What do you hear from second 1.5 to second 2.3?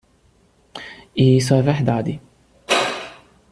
é verdade.